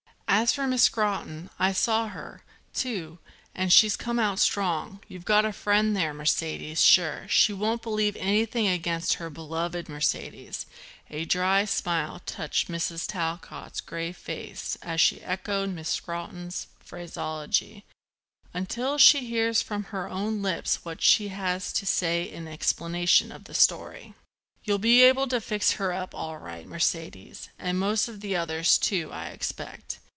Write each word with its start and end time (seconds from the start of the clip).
As 0.33 0.53
for 0.53 0.65
Miss 0.65 0.83
Scrotton, 0.83 1.49
I 1.59 1.71
saw 1.73 2.07
her, 2.07 2.41
too, 2.73 3.19
and 3.53 3.71
she's 3.71 3.97
come 3.97 4.17
out 4.17 4.39
strong; 4.39 5.01
you've 5.07 5.25
got 5.25 5.45
a 5.45 5.51
friend 5.51 5.95
there, 5.95 6.15
Mercedes, 6.15 6.81
sure; 6.83 7.27
she 7.27 7.51
won't 7.53 7.83
believe 7.83 8.15
anything 8.15 8.65
against 8.65 9.15
her 9.15 9.29
beloved 9.29 9.87
Mercedes," 9.89 10.65
a 11.11 11.25
dry 11.25 11.65
smile 11.65 12.21
touched 12.25 12.69
Mrs. 12.69 13.05
Talcott's 13.07 13.81
grave 13.81 14.15
face 14.17 14.77
as 14.81 14.99
she 15.01 15.21
echoed 15.21 15.69
Miss 15.71 15.89
Scrotton's 15.89 16.67
phraseology, 16.79 17.83
"until 18.53 18.97
she 18.97 19.25
hears 19.27 19.61
from 19.61 19.83
her 19.91 20.09
own 20.09 20.41
lips 20.41 20.83
what 20.83 21.01
she 21.03 21.27
has 21.27 21.71
to 21.73 21.85
say 21.85 22.23
in 22.23 22.47
explanation 22.47 23.31
of 23.33 23.43
the 23.43 23.53
story. 23.53 24.15
You'll 24.63 24.79
be 24.79 25.03
able 25.03 25.27
to 25.27 25.41
fix 25.41 25.73
her 25.73 25.91
up 25.93 26.15
all 26.15 26.37
right, 26.37 26.65
Mercedes, 26.65 27.49
and 27.59 27.77
most 27.77 28.07
of 28.07 28.21
the 28.21 28.35
others, 28.37 28.77
too, 28.79 29.11
I 29.11 29.27
expect. 29.27 29.99